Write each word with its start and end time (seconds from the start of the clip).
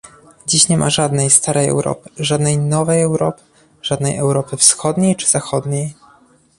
Dziś 0.47 0.69
nie 0.69 0.77
ma 0.77 0.89
żadnej 0.89 1.29
starej 1.29 1.67
Europy, 1.69 2.09
żadnej 2.17 2.57
nowej 2.57 3.01
Europy, 3.01 3.41
żadnej 3.81 4.17
Europy 4.17 4.57
Wschodniej 4.57 5.15
czy 5.15 5.27
Zachodniej 5.27 5.95